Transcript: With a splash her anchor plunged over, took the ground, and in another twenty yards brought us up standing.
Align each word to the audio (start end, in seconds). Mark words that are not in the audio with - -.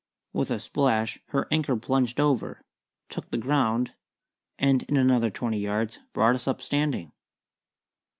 With 0.33 0.49
a 0.49 0.59
splash 0.59 1.19
her 1.27 1.47
anchor 1.51 1.75
plunged 1.77 2.19
over, 2.19 2.63
took 3.07 3.29
the 3.29 3.37
ground, 3.37 3.93
and 4.57 4.81
in 4.89 4.97
another 4.97 5.29
twenty 5.29 5.59
yards 5.59 5.99
brought 6.11 6.33
us 6.33 6.47
up 6.47 6.59
standing. 6.59 7.11